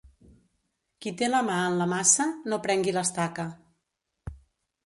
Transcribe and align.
Qui 1.05 1.13
té 1.19 1.27
la 1.33 1.41
mà 1.49 1.59
en 1.65 1.77
la 1.81 1.87
maça, 1.93 2.27
no 2.53 2.59
prengui 2.65 2.97
l'estaca. 2.97 3.47